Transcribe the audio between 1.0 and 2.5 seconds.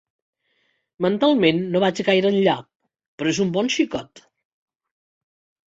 Mentalment no va gaire